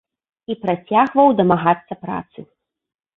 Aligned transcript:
І 0.53 0.53
працягваў 0.61 1.27
дамагацца 1.41 1.93
працы. 2.07 2.39